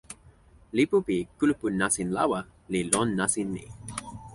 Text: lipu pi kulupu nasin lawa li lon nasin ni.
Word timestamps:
lipu 0.75 0.97
pi 1.07 1.17
kulupu 1.37 1.67
nasin 1.79 2.09
lawa 2.17 2.39
li 2.71 2.79
lon 2.91 3.09
nasin 3.19 3.47
ni. 3.55 3.63